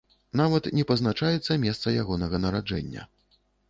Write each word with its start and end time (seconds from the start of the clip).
Нават 0.39 0.69
не 0.77 0.85
пазначаецца 0.93 1.61
месца 1.69 1.97
ягонага 2.03 2.43
нараджэння. 2.45 3.11